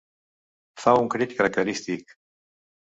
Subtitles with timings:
[0.85, 2.21] Fa un crit característic.